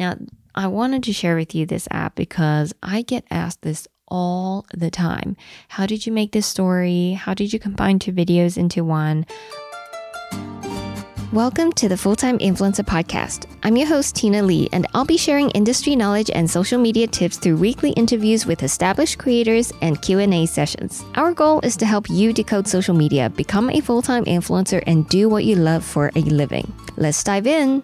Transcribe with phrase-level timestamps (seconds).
[0.00, 0.16] Now,
[0.54, 4.90] I wanted to share with you this app because I get asked this all the
[4.90, 5.36] time.
[5.68, 7.12] How did you make this story?
[7.12, 9.26] How did you combine two videos into one?
[11.34, 13.44] Welcome to the Full Time Influencer Podcast.
[13.62, 17.36] I'm your host, Tina Lee, and I'll be sharing industry knowledge and social media tips
[17.36, 21.04] through weekly interviews with established creators and Q&A sessions.
[21.16, 25.28] Our goal is to help you decode social media, become a full-time influencer, and do
[25.28, 26.72] what you love for a living.
[26.96, 27.82] Let's dive in.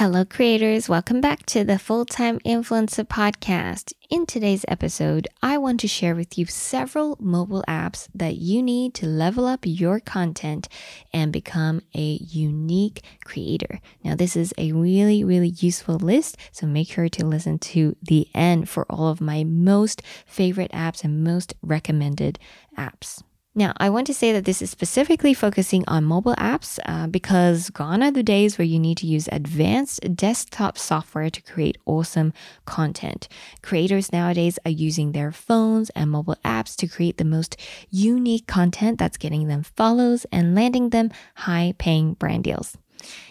[0.00, 0.88] Hello, creators.
[0.88, 3.92] Welcome back to the Full Time Influencer Podcast.
[4.08, 8.94] In today's episode, I want to share with you several mobile apps that you need
[8.94, 10.70] to level up your content
[11.12, 13.78] and become a unique creator.
[14.02, 18.26] Now, this is a really, really useful list, so make sure to listen to the
[18.34, 22.38] end for all of my most favorite apps and most recommended
[22.74, 23.22] apps.
[23.52, 27.68] Now, I want to say that this is specifically focusing on mobile apps uh, because
[27.70, 32.32] gone are the days where you need to use advanced desktop software to create awesome
[32.64, 33.26] content.
[33.60, 37.56] Creators nowadays are using their phones and mobile apps to create the most
[37.90, 42.78] unique content that's getting them follows and landing them high paying brand deals.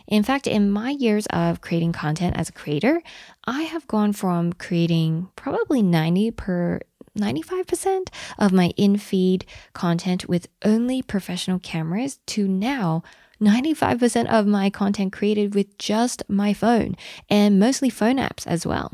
[0.06, 3.02] In fact, in my years of creating content as a creator,
[3.46, 6.82] I have gone from creating probably 90 per
[7.18, 13.04] 95% of my in feed content with only professional cameras to now
[13.42, 16.96] 95% of my content created with just my phone
[17.30, 18.94] and mostly phone apps as well.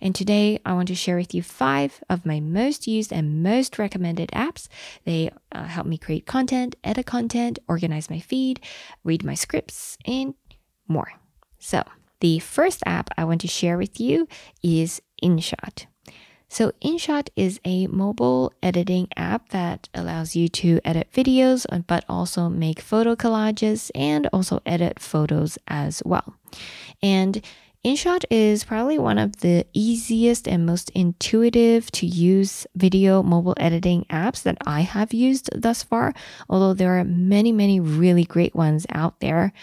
[0.00, 3.78] And today I want to share with you five of my most used and most
[3.78, 4.68] recommended apps.
[5.04, 8.60] They uh, help me create content, edit content, organize my feed,
[9.04, 10.34] read my scripts, and
[10.88, 11.12] more.
[11.58, 11.82] So,
[12.20, 14.28] the first app I want to share with you
[14.62, 15.86] is InShot.
[16.52, 22.04] So, InShot is a mobile editing app that allows you to edit videos, uh, but
[22.10, 26.34] also make photo collages and also edit photos as well.
[27.02, 27.42] And
[27.82, 34.04] InShot is probably one of the easiest and most intuitive to use video mobile editing
[34.10, 36.12] apps that I have used thus far,
[36.50, 39.54] although there are many, many really great ones out there.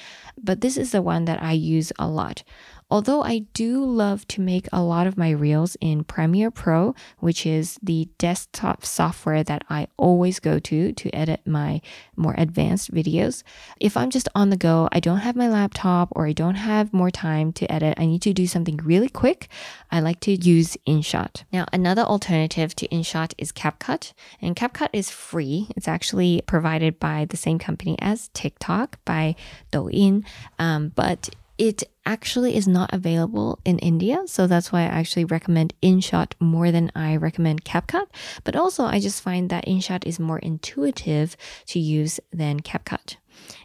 [0.42, 2.42] But this is the one that I use a lot.
[2.92, 7.46] Although I do love to make a lot of my reels in Premiere Pro, which
[7.46, 11.82] is the desktop software that I always go to to edit my
[12.16, 13.44] more advanced videos,
[13.80, 16.92] if I'm just on the go, I don't have my laptop or I don't have
[16.92, 19.50] more time to edit, I need to do something really quick,
[19.92, 21.44] I like to use InShot.
[21.54, 25.68] Now, another alternative to InShot is CapCut, and CapCut is free.
[25.76, 29.36] It's actually provided by the same company as TikTok by
[29.72, 30.26] Douyin,
[30.58, 31.30] um, but
[31.60, 34.24] it actually is not available in India.
[34.26, 38.08] So that's why I actually recommend InShot more than I recommend CapCut.
[38.46, 41.36] But also, I just find that InShot is more intuitive
[41.68, 43.18] to use than CapCut.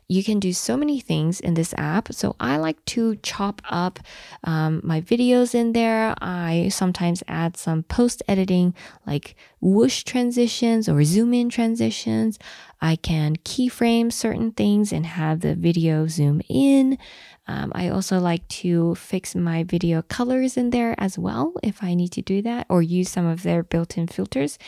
[0.06, 2.12] You can do so many things in this app.
[2.12, 3.98] So I like to chop up
[4.44, 6.14] um, my videos in there.
[6.20, 8.74] I sometimes add some post editing
[9.06, 12.38] like whoosh transitions or zoom in transitions.
[12.80, 16.98] I can keyframe certain things and have the video zoom in.
[17.46, 21.94] Um, I also like to fix my video colors in there as well if I
[21.94, 24.58] need to do that or use some of their built in filters.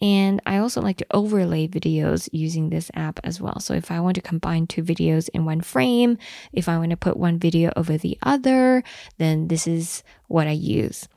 [0.00, 3.60] And I also like to overlay videos using this app as well.
[3.60, 6.18] So if I want to combine two videos in one frame,
[6.52, 8.82] if I want to put one video over the other,
[9.18, 11.08] then this is what I use.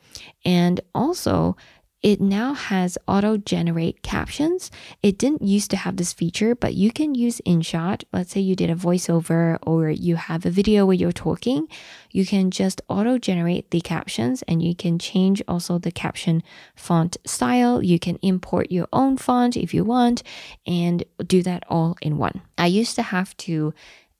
[0.43, 1.57] And also,
[2.05, 4.69] it now has auto generate captions.
[5.01, 8.03] It didn't used to have this feature, but you can use InShot.
[8.13, 11.67] Let's say you did a voiceover or you have a video where you're talking,
[12.11, 16.43] you can just auto generate the captions and you can change also the caption
[16.75, 17.81] font style.
[17.81, 20.21] You can import your own font if you want
[20.67, 22.43] and do that all in one.
[22.55, 23.73] I used to have to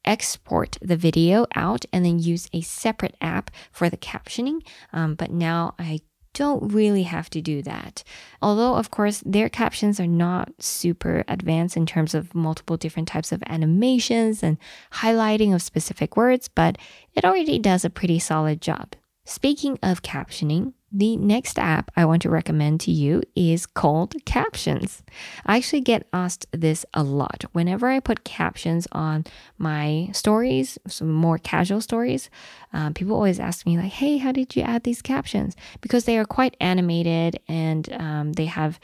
[0.03, 4.66] export the video out and then use a separate app for the captioning.
[4.91, 6.02] Um, but now I
[6.35, 8.03] don't really have to do that.
[8.41, 13.31] Although, of course, their captions are not super advanced in terms of multiple different types
[13.31, 14.59] of animations and
[14.91, 16.78] highlighting of specific words, but
[17.16, 18.94] it already does a pretty solid job.
[19.25, 25.03] Speaking of captioning, the next app I want to recommend to you is called Captions.
[25.45, 27.43] I actually get asked this a lot.
[27.51, 29.25] Whenever I put captions on
[29.57, 32.29] my stories, some more casual stories,
[32.71, 35.57] um, people always ask me, like, hey, how did you add these captions?
[35.81, 38.79] Because they are quite animated and um, they have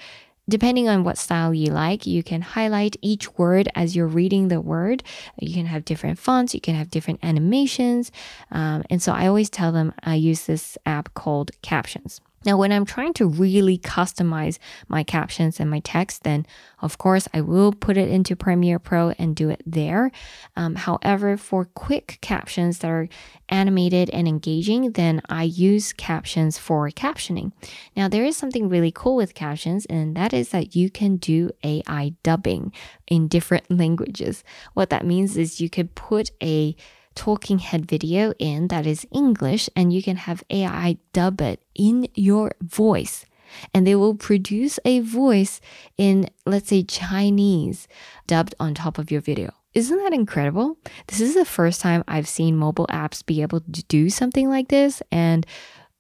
[0.51, 4.59] Depending on what style you like, you can highlight each word as you're reading the
[4.59, 5.01] word.
[5.39, 8.12] You can have different fonts, you can have different animations.
[8.51, 12.19] Um, and so I always tell them I use this app called Captions.
[12.45, 14.57] Now, when I'm trying to really customize
[14.88, 16.45] my captions and my text, then
[16.81, 20.11] of course I will put it into Premiere Pro and do it there.
[20.55, 23.09] Um, however, for quick captions that are
[23.49, 27.51] animated and engaging, then I use captions for captioning.
[27.95, 31.51] Now, there is something really cool with captions, and that is that you can do
[31.63, 32.73] AI dubbing
[33.07, 34.44] in different languages.
[34.73, 36.75] What that means is you could put a
[37.15, 42.07] talking head video in that is English and you can have AI dub it in
[42.15, 43.25] your voice
[43.73, 45.61] and they will produce a voice
[45.97, 47.87] in, let's say, Chinese
[48.27, 49.51] dubbed on top of your video.
[49.73, 50.77] Isn't that incredible?
[51.07, 54.67] This is the first time I've seen mobile apps be able to do something like
[54.67, 55.01] this.
[55.11, 55.45] And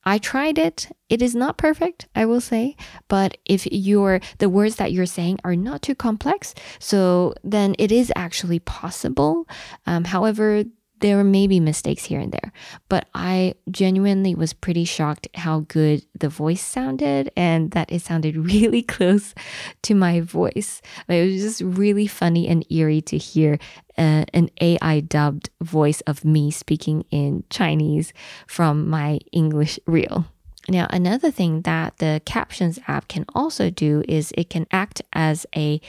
[0.03, 0.89] I tried it.
[1.09, 2.75] It is not perfect, I will say,
[3.07, 7.91] but if your the words that you're saying are not too complex, so then it
[7.91, 9.47] is actually possible.
[9.85, 10.63] Um, however,
[11.01, 12.51] there may be mistakes here and there,
[12.89, 18.37] but I genuinely was pretty shocked how good the voice sounded and that it sounded
[18.53, 19.33] really close
[19.83, 20.81] to my voice.
[21.07, 23.59] It was just really funny and eerie to hear
[23.97, 28.13] uh, an AI dubbed voice of me speaking in Chinese
[28.47, 30.25] from my English reel.
[30.69, 35.45] Now, another thing that the Captions app can also do is it can act as
[35.55, 35.81] a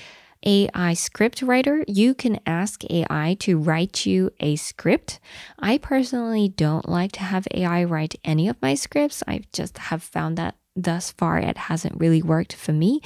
[0.45, 5.21] AI script writer, you can ask AI to write you a script.
[5.59, 9.23] I personally don't like to have AI write any of my scripts.
[9.27, 13.01] I just have found that thus far it hasn't really worked for me.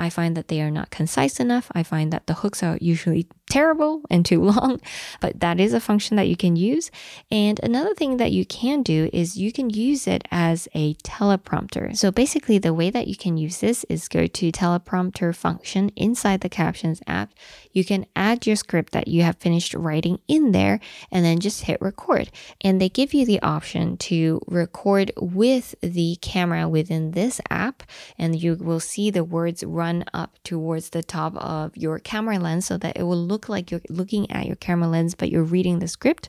[0.00, 1.70] I find that they are not concise enough.
[1.74, 4.80] I find that the hooks are usually terrible and too long,
[5.20, 6.90] but that is a function that you can use.
[7.30, 11.94] And another thing that you can do is you can use it as a teleprompter.
[11.96, 16.40] So basically, the way that you can use this is go to teleprompter function inside
[16.40, 17.32] the Captions app.
[17.72, 20.80] You can add your script that you have finished writing in there
[21.12, 22.30] and then just hit record.
[22.62, 27.82] And they give you the option to record with the camera within this app,
[28.18, 32.66] and you will see the words run up towards the top of your camera lens
[32.66, 35.42] so that it will look look like you're looking at your camera lens, but you're
[35.42, 36.28] reading the script.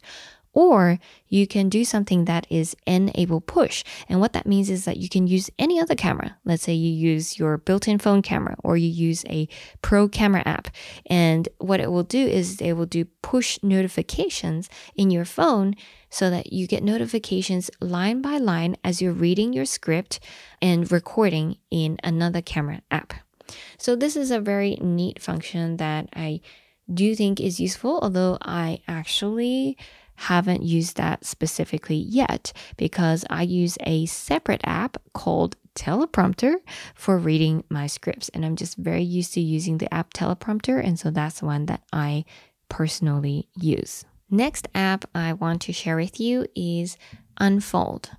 [0.54, 1.00] Or
[1.30, 3.86] you can do something that is enable push.
[4.10, 6.38] And what that means is that you can use any other camera.
[6.44, 9.48] Let's say you use your built in phone camera or you use a
[9.82, 10.68] pro camera app.
[11.06, 15.74] And what it will do is it will do push notifications in your phone
[16.10, 20.20] so that you get notifications line by line as you're reading your script
[20.62, 23.14] and recording in another camera app.
[23.78, 26.42] So, this is a very neat function that I
[26.92, 29.78] do think is useful, although I actually
[30.16, 36.56] haven't used that specifically yet because I use a separate app called Teleprompter
[36.94, 38.30] for reading my scripts.
[38.30, 40.86] And I'm just very used to using the app Teleprompter.
[40.86, 42.26] And so that's the one that I
[42.70, 44.06] personally use.
[44.30, 46.98] Next app I want to share with you is
[47.38, 48.12] Unfold.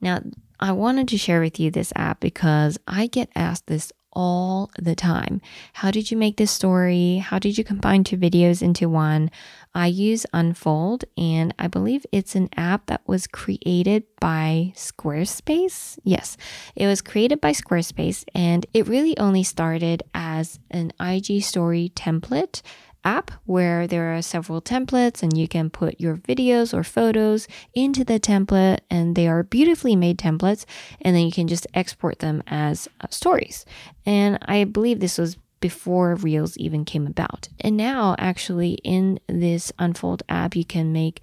[0.00, 0.22] Now,
[0.58, 4.94] I wanted to share with you this app because I get asked this all the
[4.94, 5.40] time.
[5.74, 7.18] How did you make this story?
[7.18, 9.30] How did you combine two videos into one?
[9.74, 15.98] I use Unfold, and I believe it's an app that was created by Squarespace.
[16.02, 16.36] Yes,
[16.74, 22.62] it was created by Squarespace, and it really only started as an IG story template
[23.04, 28.04] app where there are several templates and you can put your videos or photos into
[28.04, 30.64] the template and they are beautifully made templates
[31.00, 33.64] and then you can just export them as uh, stories.
[34.04, 37.48] And I believe this was before Reels even came about.
[37.60, 41.22] And now actually in this Unfold app you can make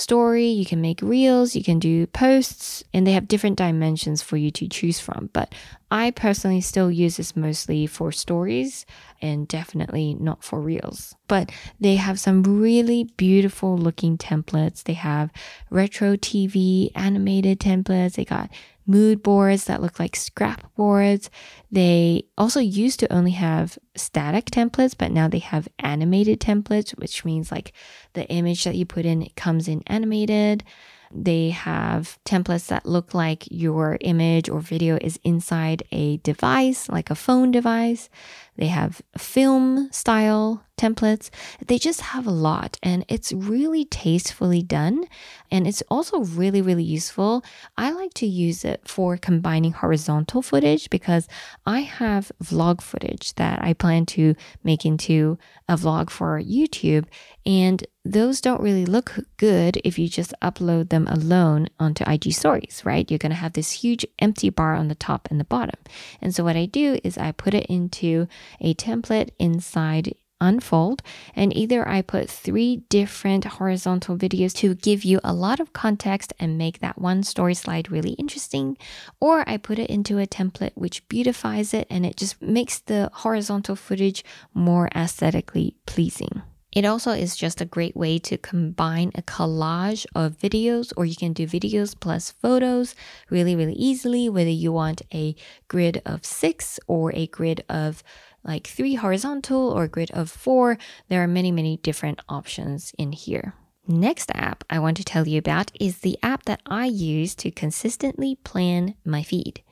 [0.00, 4.36] story, you can make reels, you can do posts, and they have different dimensions for
[4.36, 5.30] you to choose from.
[5.32, 5.54] But
[5.90, 8.86] I personally still use this mostly for stories
[9.20, 11.14] and definitely not for reels.
[11.28, 14.84] But they have some really beautiful looking templates.
[14.84, 15.30] They have
[15.68, 18.14] retro TV animated templates.
[18.14, 18.50] They got
[18.90, 21.30] mood boards that look like scrap boards.
[21.70, 27.24] They also used to only have static templates, but now they have animated templates, which
[27.24, 27.72] means like
[28.14, 30.64] the image that you put in it comes in animated.
[31.12, 37.10] They have templates that look like your image or video is inside a device, like
[37.10, 38.08] a phone device.
[38.56, 41.30] They have film style templates.
[41.64, 45.04] They just have a lot and it's really tastefully done.
[45.50, 47.44] And it's also really, really useful.
[47.76, 51.28] I like to use it for combining horizontal footage because
[51.66, 55.38] I have vlog footage that I plan to make into
[55.68, 57.06] a vlog for YouTube.
[57.44, 62.82] And those don't really look good if you just upload them alone onto IG stories,
[62.84, 63.10] right?
[63.10, 65.78] You're going to have this huge empty bar on the top and the bottom.
[66.22, 68.26] And so what I do is I put it into
[68.60, 71.02] a template inside unfold.
[71.34, 76.32] And either I put three different horizontal videos to give you a lot of context
[76.40, 78.78] and make that one story slide really interesting,
[79.20, 83.10] or I put it into a template which beautifies it and it just makes the
[83.12, 86.42] horizontal footage more aesthetically pleasing.
[86.72, 91.16] It also is just a great way to combine a collage of videos, or you
[91.16, 92.94] can do videos plus photos
[93.28, 95.34] really, really easily, whether you want a
[95.66, 98.04] grid of six or a grid of
[98.44, 100.78] like three horizontal or grid of four.
[101.08, 103.54] There are many, many different options in here.
[103.86, 107.50] Next app I want to tell you about is the app that I use to
[107.50, 109.62] consistently plan my feed.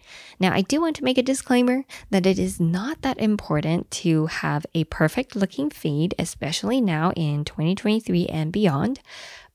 [0.40, 4.26] Now, I do want to make a disclaimer that it is not that important to
[4.26, 9.00] have a perfect looking feed, especially now in 2023 and beyond.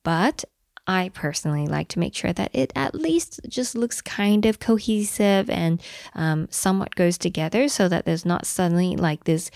[0.03, 0.45] But
[0.85, 5.49] I personally like to make sure that it at least just looks kind of cohesive
[5.49, 5.81] and
[6.13, 9.49] um, somewhat goes together so that there's not suddenly like this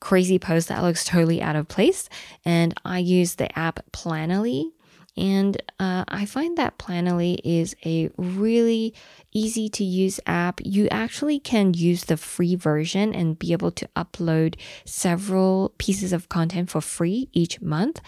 [0.00, 2.08] crazy post that looks totally out of place.
[2.44, 4.72] And I use the app Planoly.
[5.14, 8.94] And uh, I find that Planoly is a really
[9.30, 10.60] easy to use app.
[10.64, 14.54] You actually can use the free version and be able to upload
[14.86, 18.00] several pieces of content for free each month.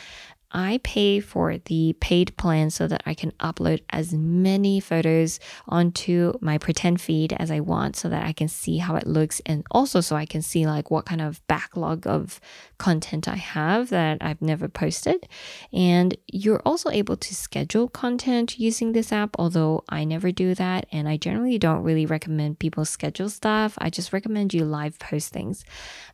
[0.54, 6.34] I pay for the paid plan so that I can upload as many photos onto
[6.40, 9.66] my pretend feed as I want so that I can see how it looks and
[9.72, 12.40] also so I can see like what kind of backlog of
[12.78, 15.28] content I have that I've never posted.
[15.72, 20.86] And you're also able to schedule content using this app, although I never do that
[20.92, 23.76] and I generally don't really recommend people schedule stuff.
[23.78, 25.64] I just recommend you live post things.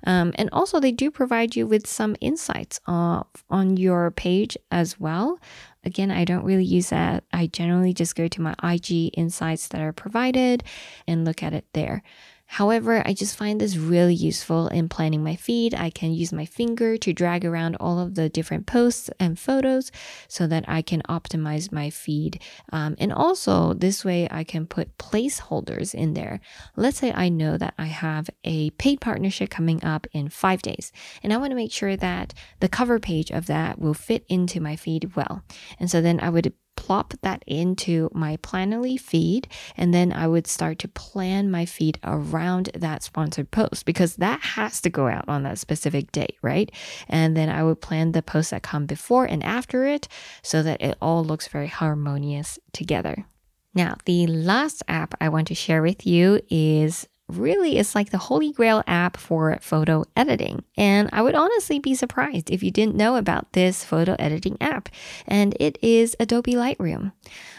[0.07, 4.57] Um, and also they do provide you with some insights uh, on your page page
[4.71, 5.41] as well.
[5.85, 7.25] Again, I don't really use that.
[7.33, 10.63] I generally just go to my IG insights that are provided
[11.09, 12.03] and look at it there.
[12.51, 15.73] However, I just find this really useful in planning my feed.
[15.73, 19.93] I can use my finger to drag around all of the different posts and photos
[20.27, 22.43] so that I can optimize my feed.
[22.73, 26.41] Um, and also, this way I can put placeholders in there.
[26.75, 30.91] Let's say I know that I have a paid partnership coming up in five days,
[31.23, 34.61] and I want to make sure that the cover page of that will fit into
[34.61, 35.45] my feed well.
[35.79, 39.47] And so then I would plop that into my Planoly feed,
[39.77, 44.41] and then I would start to plan my feed around that sponsored post because that
[44.41, 46.73] has to go out on that specific date, right?
[47.07, 50.09] And then I would plan the posts that come before and after it
[50.43, 53.27] so that it all looks very harmonious together.
[53.75, 58.19] Now, the last app I want to share with you is really is like the
[58.19, 60.65] holy grail app for photo editing.
[60.77, 64.89] And I would honestly be surprised if you didn't know about this photo editing app.
[65.27, 67.13] And it is Adobe Lightroom.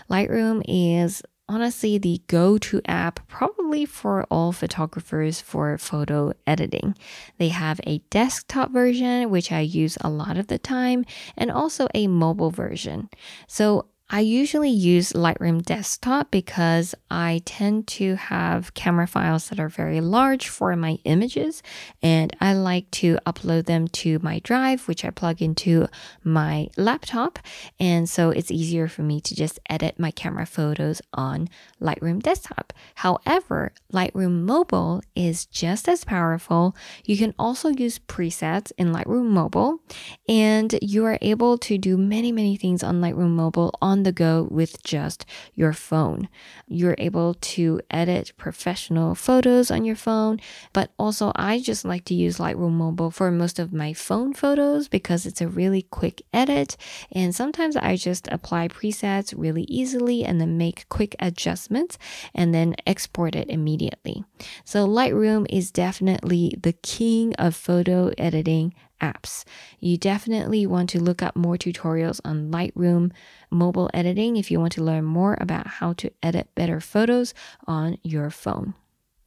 [0.10, 6.96] Lightroom is honestly the go to app probably for all photographers for photo editing.
[7.40, 11.88] They have a desktop version, which I use a lot of the time, and also
[11.94, 13.10] a mobile version.
[13.48, 19.70] So I usually use Lightroom Desktop because I tend to have camera files that are
[19.70, 21.64] very large for my images,
[22.04, 25.88] and I like to upload them to my drive, which I plug into
[26.26, 27.40] my laptop.
[27.80, 31.48] And so it's easier for me to just edit my camera photos on
[31.82, 32.74] Lightroom Desktop.
[32.96, 36.76] However, Lightroom Mobile is just as powerful.
[37.06, 39.80] You can also use presets in Lightroom Mobile,
[40.28, 44.48] and you are able to do many, many things on Lightroom Mobile on the go
[44.50, 46.30] with just your phone.
[46.68, 50.40] You're able to edit professional photos on your phone,
[50.74, 54.88] but also I just like to use Lightroom Mobile for most of my phone photos
[54.88, 56.78] because it's a really quick edit.
[57.12, 61.98] And sometimes I just apply presets really easily and then make quick adjustments
[62.34, 64.24] and then export it immediately.
[64.66, 69.44] So Lightroom is definitely the king of photo editing apps.
[69.80, 73.12] You definitely want to look up more tutorials on Lightroom
[73.50, 77.34] mobile editing if you want to learn more about how to edit better photos
[77.68, 78.74] on your phone.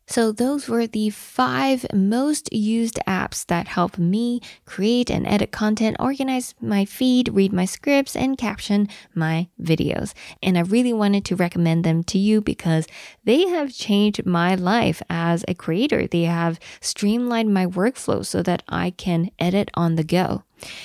[0.07, 5.97] So, those were the five most used apps that help me create and edit content,
[5.99, 10.13] organize my feed, read my scripts, and caption my videos.
[10.43, 12.87] And I really wanted to recommend them to you because
[13.25, 16.07] they have changed my life as a creator.
[16.07, 20.43] They have streamlined my workflow so that I can edit on the go.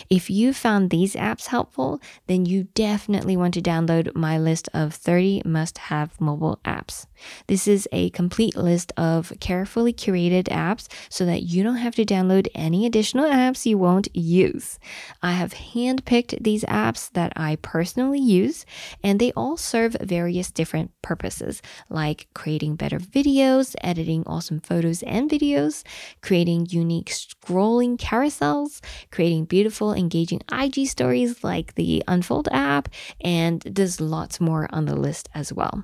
[0.10, 4.94] If you found these apps helpful, then you definitely want to download my list of
[4.94, 7.06] 30 must have mobile apps.
[7.48, 12.06] This is a complete list of carefully curated apps so that you don't have to
[12.06, 14.80] download any additional apps you won't use.
[15.22, 18.66] I have handpicked these apps that I personally use,
[19.04, 25.30] and they all serve various different purposes, like creating better videos, editing awesome photos and
[25.30, 25.84] videos,
[26.22, 28.82] creating unique scrolling carousels,
[29.12, 32.90] creating beautiful, engaging IG stories like the Unfold app,
[33.22, 35.84] and there's lots more on the list as well.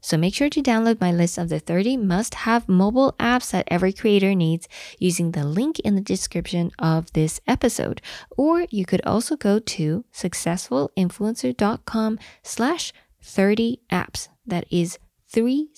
[0.00, 3.68] So make sure to download my list of the 30 must have mobile apps that
[3.68, 4.66] every creator needs
[4.98, 8.02] using the link in the description of this episode.
[8.36, 14.28] Or you could also go to successfulinfluencer.com slash 30 apps.
[14.44, 14.98] That is
[15.28, 15.68] 30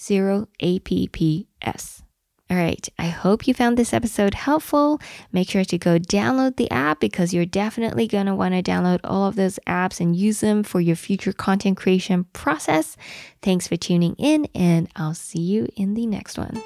[1.63, 2.04] apps.
[2.51, 5.01] All right, I hope you found this episode helpful.
[5.33, 9.01] Make sure to go download the app because you're definitely going to want to download
[9.03, 12.99] all of those apps and use them for your future content creation process.
[13.41, 16.63] Thanks for tuning in, and I'll see you in the next one.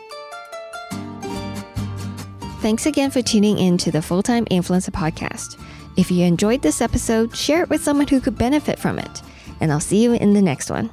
[2.60, 5.60] Thanks again for tuning in to the Full Time Influencer Podcast.
[5.96, 9.22] If you enjoyed this episode, share it with someone who could benefit from it,
[9.60, 10.90] and I'll see you in the next one.